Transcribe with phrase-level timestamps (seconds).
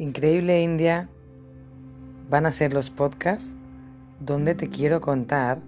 [0.00, 1.10] Increíble India
[2.30, 3.58] van a ser los podcasts
[4.18, 5.58] donde te quiero contar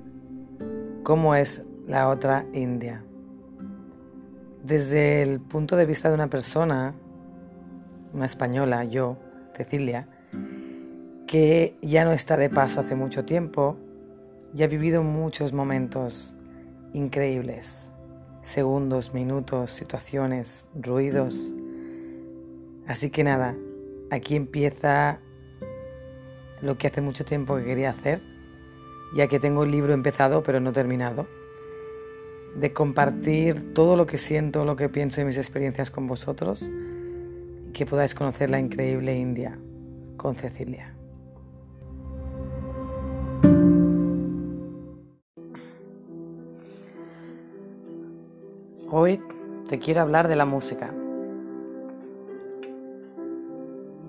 [1.03, 3.05] cómo es la otra India.
[4.65, 6.95] Desde el punto de vista de una persona,
[8.15, 9.19] una española, yo,
[9.55, 10.09] Cecilia,
[11.27, 13.77] que ya no está de paso hace mucho tiempo
[14.55, 16.35] y ha vivido muchos momentos
[16.95, 17.91] increíbles,
[18.45, 21.53] segundos, minutos, situaciones, ruidos.
[22.87, 23.55] Así que nada,
[24.13, 25.21] aquí empieza
[26.61, 28.21] lo que hace mucho tiempo que quería hacer,
[29.17, 31.27] ya que tengo un libro empezado pero no terminado,
[32.55, 36.71] de compartir todo lo que siento, lo que pienso y mis experiencias con vosotros,
[37.69, 39.59] y que podáis conocer la increíble India
[40.19, 40.95] con Cecilia.
[48.91, 49.23] Hoy
[49.71, 50.95] te quiero hablar de la música.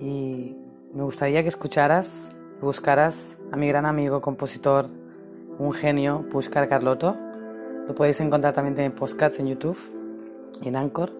[0.04, 0.54] Y
[0.92, 4.90] me gustaría que escucharas y buscaras a mi gran amigo, compositor,
[5.58, 7.16] un genio, Pushkar Carlotto.
[7.88, 9.78] Lo podéis encontrar también en podcasts en YouTube
[10.60, 11.10] y en Anchor.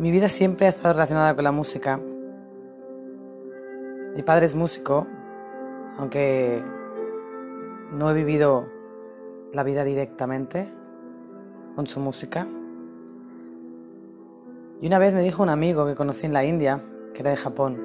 [0.00, 2.00] mi vida siempre ha estado relacionada con la música.
[4.16, 5.06] Mi padre es músico,
[5.98, 6.60] aunque
[7.92, 8.66] no he vivido
[9.52, 10.66] la vida directamente
[11.76, 12.48] con su música.
[14.80, 16.82] Y una vez me dijo un amigo que conocí en la India,
[17.30, 17.80] de Japón,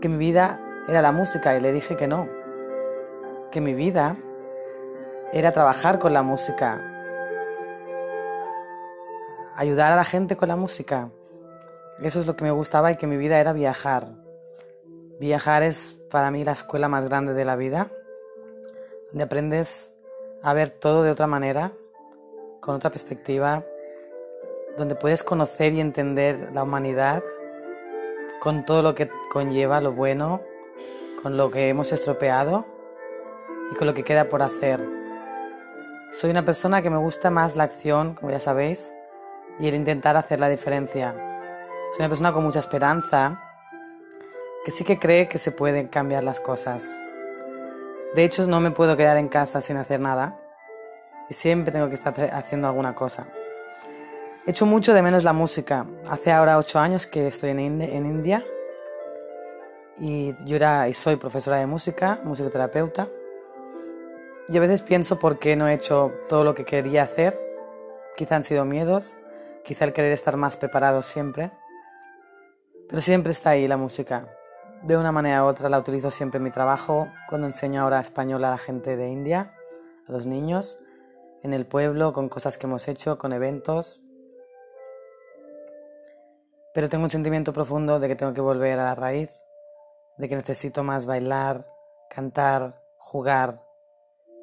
[0.00, 2.28] que mi vida era la música y le dije que no,
[3.50, 4.16] que mi vida
[5.32, 6.80] era trabajar con la música,
[9.56, 11.10] ayudar a la gente con la música.
[12.00, 14.08] Eso es lo que me gustaba y que mi vida era viajar.
[15.20, 17.88] Viajar es para mí la escuela más grande de la vida,
[19.08, 19.94] donde aprendes
[20.42, 21.72] a ver todo de otra manera,
[22.60, 23.64] con otra perspectiva,
[24.76, 27.22] donde puedes conocer y entender la humanidad
[28.40, 30.40] con todo lo que conlleva lo bueno,
[31.22, 32.66] con lo que hemos estropeado
[33.70, 34.84] y con lo que queda por hacer.
[36.12, 38.92] Soy una persona que me gusta más la acción, como ya sabéis,
[39.58, 41.12] y el intentar hacer la diferencia.
[41.92, 43.40] Soy una persona con mucha esperanza,
[44.64, 46.88] que sí que cree que se pueden cambiar las cosas.
[48.14, 50.36] De hecho, no me puedo quedar en casa sin hacer nada
[51.30, 53.26] y siempre tengo que estar haciendo alguna cosa.
[54.44, 55.86] Echo mucho de menos la música.
[56.08, 58.44] Hace ahora ocho años que estoy en, India
[59.98, 63.08] y yo era y soy profesora de música, musicoterapeuta.
[64.48, 67.40] Y a veces pienso por qué no he hecho todo lo que quería hacer.
[68.16, 69.16] Quizá han sido miedos,
[69.64, 71.52] quizá el querer estar más preparado siempre.
[72.88, 74.28] Pero siempre está ahí la música
[74.82, 78.44] de una manera u otra la utilizo siempre en mi trabajo, cuando enseño ahora español
[78.44, 79.54] a la gente de India,
[80.08, 80.80] a los niños,
[81.42, 84.02] en el pueblo, con cosas que hemos hecho, con eventos.
[86.72, 89.30] Pero tengo un sentimiento profundo de que tengo que volver a la raíz,
[90.16, 91.66] de que necesito más bailar,
[92.08, 93.62] cantar, jugar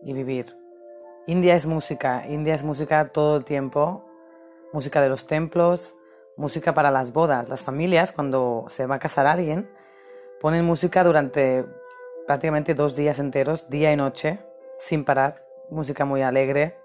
[0.03, 0.55] y vivir.
[1.27, 4.05] India es música, India es música todo el tiempo,
[4.73, 5.95] música de los templos,
[6.37, 7.49] música para las bodas.
[7.49, 9.69] Las familias, cuando se va a casar alguien,
[10.39, 11.65] Ponen música durante
[12.25, 14.39] prácticamente dos días enteros, día y noche,
[14.79, 15.45] sin parar.
[15.69, 16.77] Música muy alegre.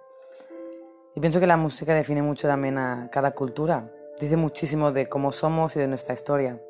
[1.15, 3.93] Y pienso que la música define mucho también a cada cultura.
[4.21, 6.61] Dice muchísimo de cómo somos y de nuestra historia.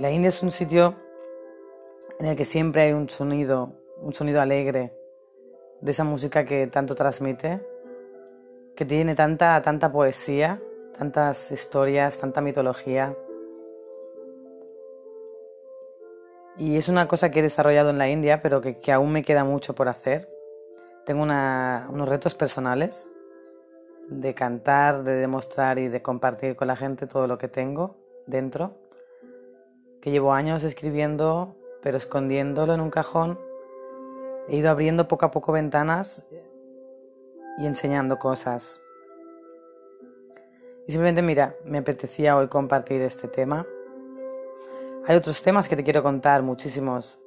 [0.00, 0.96] La India es un sitio
[2.18, 4.92] en el que siempre hay un sonido, un sonido alegre
[5.80, 7.60] de esa música que tanto transmite,
[8.74, 10.60] que tiene tanta, tanta poesía,
[10.98, 13.16] tantas historias, tanta mitología.
[16.56, 19.44] Y es una cosa que he desarrollado en la India, pero que, aún me queda
[19.44, 20.28] mucho por hacer.
[21.04, 23.08] Tengo unos retos personales
[24.08, 27.96] de cantar, de demostrar y de compartir con la gente todo lo que tengo
[28.26, 28.74] dentro,
[30.00, 33.38] que llevo años escribiendo, pero escondiéndolo en un cajón.
[34.48, 36.24] He ido abriendo poco a poco ventanas
[37.58, 38.80] y enseñando cosas.
[40.86, 43.66] Y simplemente, mira, me apetecía hoy compartir este tema
[45.08, 47.20] hay otros temas que te quiero contar, muchísimos.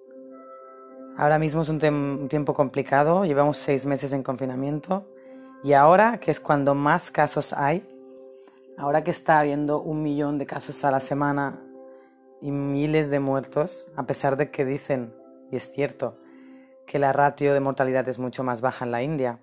[1.16, 5.08] Ahora mismo es un, tiempo complicado, llevamos seis meses en confinamiento
[5.64, 7.88] y ahora, que es cuando más casos hay,
[8.78, 11.60] ahora que está habiendo un millón de casos a la semana
[12.42, 15.14] y miles de muertos, a pesar de que dicen,
[15.52, 16.18] y es cierto,
[16.86, 19.40] que la ratio de mortalidad es mucho más baja en la India,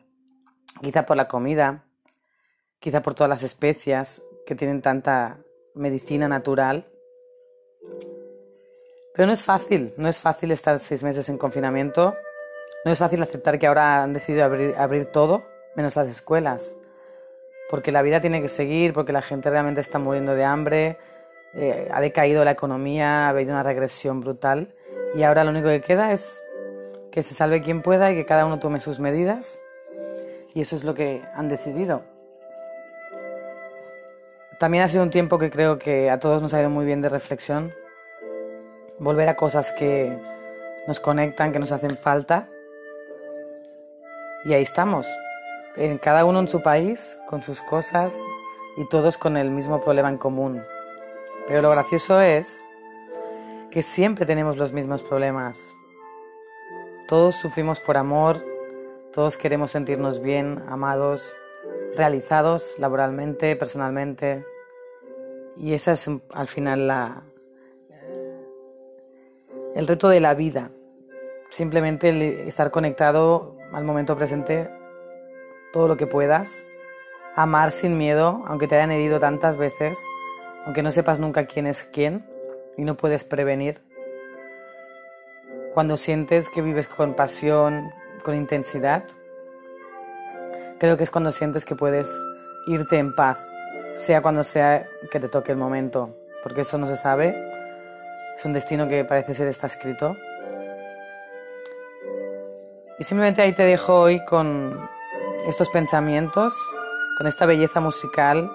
[0.83, 1.85] quizá por la comida,
[2.81, 5.39] quizá por todas las especias que tienen tanta
[5.75, 6.87] medicina natural
[9.17, 12.15] pero no es fácil, no es fácil estar seis meses en confinamiento,
[12.85, 15.43] no es fácil aceptar que ahora han decidido abrir, abrir todo,
[15.77, 16.75] menos las escuelas.
[17.69, 20.99] porque la vida tiene que seguir, porque la gente realmente está muriendo de hambre,
[21.53, 24.73] eh, ha decaído la economía, ha habido una regresión brutal.
[25.17, 26.43] Y ahora lo único que queda es
[27.11, 29.59] que se salve quien pueda y que cada uno tome sus medidas.
[30.55, 32.05] Y eso es lo que han decidido.
[34.59, 37.03] También ha sido un tiempo que creo que a todos nos ha ido muy bien
[37.03, 37.75] de reflexión,
[38.99, 40.17] volver a cosas que
[40.87, 42.49] nos conectan, que nos hacen falta.
[44.45, 45.07] Y ahí estamos,
[45.77, 48.15] en cada uno en su país, con sus cosas
[48.77, 50.63] y todos con el mismo problema en común.
[51.47, 52.65] Pero lo gracioso es
[53.71, 55.75] que siempre tenemos los mismos problemas.
[57.07, 58.45] Todos sufrimos por amor,
[59.13, 61.37] todos queremos sentirnos bien, amados,
[61.95, 64.45] realizados laboralmente, personalmente.
[65.57, 67.23] Y ese es al final la,
[69.75, 70.71] el reto de la vida.
[71.51, 74.71] Simplemente estar conectado al momento presente
[75.73, 76.65] todo lo que puedas.
[77.35, 79.99] Amar sin miedo, aunque te hayan herido tantas veces,
[80.65, 82.25] aunque no sepas nunca quién es quién
[82.77, 83.81] y no puedes prevenir.
[85.73, 87.91] Cuando sientes que vives con pasión,
[88.25, 89.05] con intensidad,
[90.79, 92.09] creo que es cuando sientes que puedes
[92.67, 93.39] irte en paz,
[93.95, 97.35] sea cuando sea que te toque el momento, porque eso no se sabe,
[98.37, 100.17] es un destino que parece ser está escrito.
[102.99, 104.89] Y simplemente ahí te dejo hoy con
[105.47, 106.55] estos pensamientos,
[107.17, 108.51] con esta belleza musical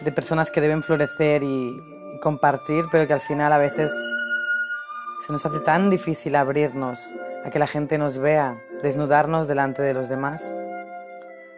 [0.00, 1.76] de personas que deben florecer y,
[2.22, 3.92] compartir, pero que al final a veces
[5.24, 7.12] se nos hace tan difícil abrirnos
[7.44, 10.52] a que la gente nos vea, desnudarnos delante de los demás,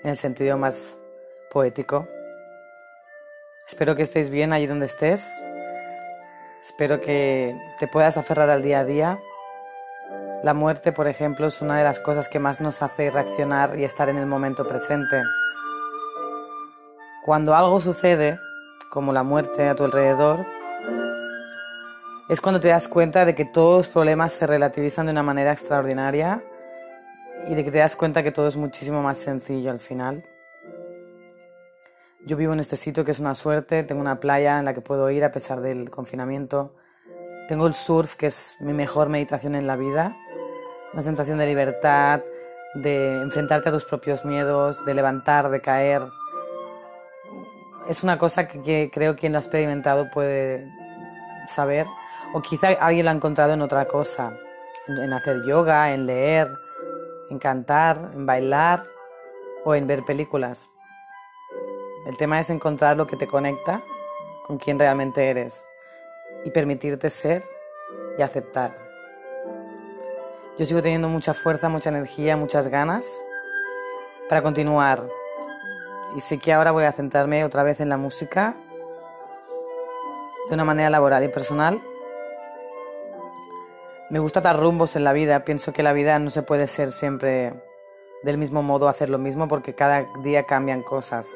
[0.03, 0.99] en el sentido más
[1.51, 2.09] poético.
[3.67, 5.27] Espero que estéis bien allí donde estés.
[6.61, 9.19] Espero que te puedas aferrar al día a día
[10.43, 13.85] la muerte, por ejemplo, es una de las cosas que más nos hace reaccionar y
[13.85, 15.23] estar en el momento presente.
[17.23, 18.41] Cuando algo sucede,
[18.91, 20.47] como la muerte a tu alrededor,
[22.31, 25.53] es cuando te das cuenta de que todos los problemas se relativizan de una manera
[25.53, 26.43] extraordinaria
[27.47, 30.25] y de que te das cuenta que todo es muchísimo más sencillo al final.
[32.25, 34.81] Yo vivo en este sitio que es una suerte, tengo una playa en la que
[34.81, 36.75] puedo ir a pesar del confinamiento,
[37.49, 40.17] tengo el surf que es mi mejor meditación en la vida
[40.93, 42.21] una sensación de libertad,
[42.75, 46.03] de enfrentarte a tus propios miedos, de levantar, de caer.
[47.89, 50.67] Es una cosa que, creo que quien lo ha experimentado puede
[51.49, 51.87] saber,
[52.33, 54.37] o quizá alguien lo ha encontrado en otra cosa,
[54.87, 56.49] en hacer yoga, en leer,
[57.31, 58.85] en cantar, en bailar
[59.65, 60.69] o en ver películas.
[62.07, 63.83] El tema es encontrar lo que te conecta
[64.47, 65.69] con quien realmente eres
[66.45, 67.45] y permitirte ser
[68.19, 68.90] y aceptar.
[70.59, 73.07] Yo sigo teniendo mucha fuerza, mucha energía, muchas ganas
[74.29, 75.09] para continuar.
[76.17, 78.57] Y sé que ahora voy a centrarme otra vez en la música
[80.49, 81.81] de una manera laboral y personal.
[84.11, 85.45] Me gusta dar rumbos en la vida.
[85.45, 87.55] Pienso que la vida no se puede ser siempre
[88.23, 91.29] del mismo modo, hacer lo mismo, porque cada día cambian cosas.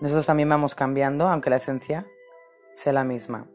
[0.00, 2.06] Nosotros también vamos cambiando, aunque la esencia
[2.74, 3.46] sea la misma.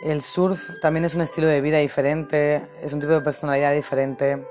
[0.00, 4.46] El surf también es un estilo de vida diferente, es un tipo de personalidad diferente,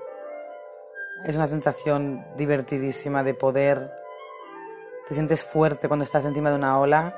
[1.23, 3.95] es una sensación divertidísima de poder,
[5.07, 7.17] te sientes fuerte cuando estás encima de una ola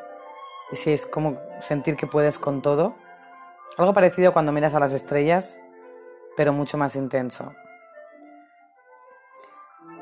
[0.71, 2.93] y si es como sentir que puedes con todo.
[3.79, 5.59] Algo parecido cuando miras a las estrellas,
[6.37, 7.55] pero mucho más intenso.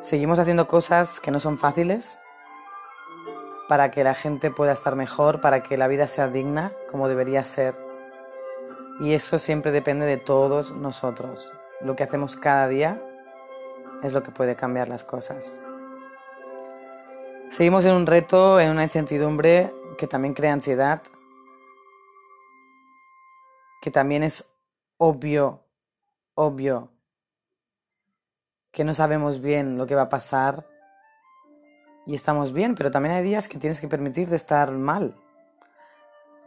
[0.02, 2.20] Seguimos haciendo cosas que no son fáciles
[3.70, 7.46] para que la gente pueda estar mejor, para que la vida sea digna como debería
[7.46, 7.87] ser
[9.00, 11.51] y eso siempre depende de todos nosotros.
[11.82, 13.01] Lo que hacemos cada día
[14.04, 15.60] es lo que puede cambiar las cosas.
[17.51, 21.01] Seguimos en un reto, en una incertidumbre que también crea ansiedad,
[23.82, 24.51] que también es
[24.98, 25.63] obvio,
[26.36, 26.92] obvio,
[28.72, 30.68] que no sabemos bien lo que va a pasar
[32.06, 35.16] y estamos bien, pero también hay días que tienes que permitir de estar mal.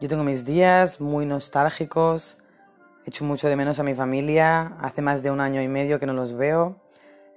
[0.00, 2.38] Yo tengo mis días muy nostálgicos,
[3.10, 6.06] Echo mucho de menos a mi familia, hace más de un año y medio que
[6.06, 6.76] no los veo.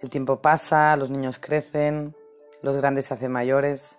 [0.04, 2.16] El tiempo pasa, los niños crecen,
[2.62, 3.98] los grandes se hacen mayores.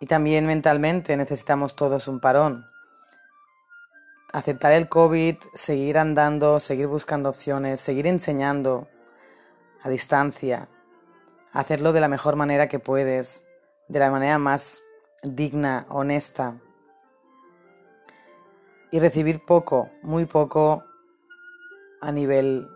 [0.00, 2.64] Y también mentalmente necesitamos todos un parón.
[4.32, 8.88] Aceptar el COVID, seguir andando, seguir buscando opciones, seguir enseñando
[9.82, 10.70] a distancia,
[11.52, 13.44] hacerlo de la mejor manera que puedes,
[13.86, 14.80] de la manera más
[15.22, 16.54] digna, honesta
[18.96, 20.82] y recibir poco, muy poco
[22.00, 22.66] a nivel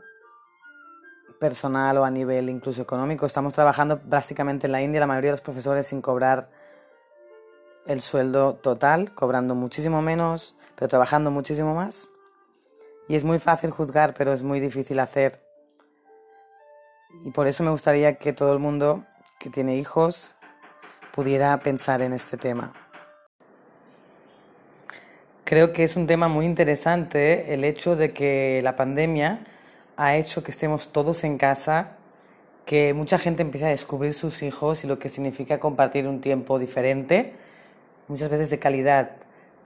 [1.41, 3.25] personal o a nivel incluso económico.
[3.25, 6.51] Estamos trabajando básicamente en la India, la mayoría de los profesores sin cobrar
[7.87, 12.11] el sueldo total, cobrando muchísimo menos, pero trabajando muchísimo más.
[13.09, 15.43] Y es muy fácil juzgar, pero es muy difícil hacer.
[17.25, 19.07] Y por eso me gustaría que todo el mundo
[19.39, 20.35] que tiene hijos
[21.15, 22.75] pudiera pensar en este tema.
[25.51, 29.41] Creo que es un tema muy interesante el hecho de que la pandemia
[29.97, 31.97] ha hecho que estemos todos en casa,
[32.65, 36.61] que mucha gente empiece a descubrir sus hijos y lo que significa compartir un tiempo
[36.61, 37.33] diferente,
[38.07, 39.11] muchas veces de calidad,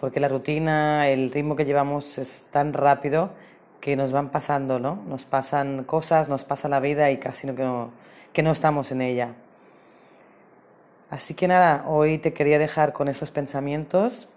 [0.01, 3.33] porque la rutina, el ritmo que llevamos es tan rápido
[3.83, 5.03] que nos van pasando, ¿no?
[5.07, 7.91] Nos pasan cosas, nos pasa la vida y casi no, que, no,
[8.33, 9.35] que no estamos en ella.
[11.11, 14.29] Así que nada, hoy te quería dejar con esos pensamientos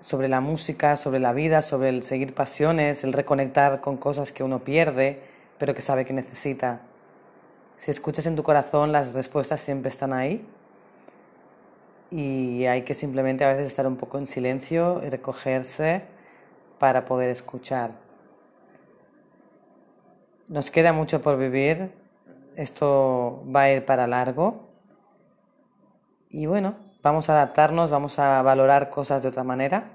[0.00, 4.42] sobre la música, sobre la vida, sobre el seguir pasiones, el reconectar con cosas que
[4.42, 5.20] uno pierde,
[5.58, 6.80] pero que sabe que necesita.
[7.78, 10.46] Si escuchas en tu corazón, las respuestas siempre están ahí.
[12.10, 16.02] Y hay que simplemente a veces estar un poco en silencio y recogerse
[16.78, 17.90] para poder escuchar.
[20.48, 21.90] Nos queda mucho por vivir,
[22.54, 24.68] esto va a ir para largo
[26.30, 26.76] y bueno,
[27.06, 29.92] vamos a adaptarnos, vamos a valorar cosas de otra manera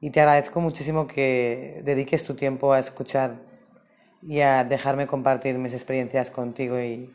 [0.00, 3.34] y te agradezco muchísimo que dediques tu tiempo a escuchar
[4.22, 7.12] y a dejarme compartir mis experiencias contigo y,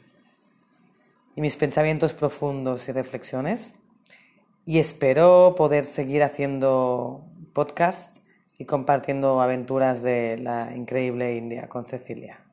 [1.37, 3.73] mis pensamientos profundos y reflexiones.
[4.65, 8.17] Y espero poder seguir haciendo podcast
[8.57, 12.44] y compartiendo aventuras de la increíble India con Cecilia.